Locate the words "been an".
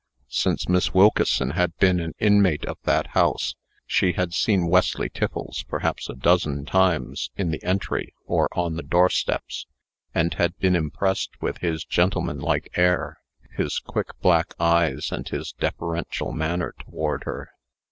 1.77-2.15